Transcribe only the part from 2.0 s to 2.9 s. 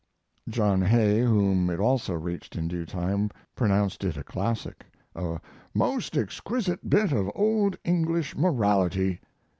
reached in due